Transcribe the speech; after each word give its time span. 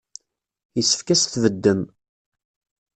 Yessefk 0.75 1.07
ad 1.09 1.17
as-tbeddem. 1.19 1.81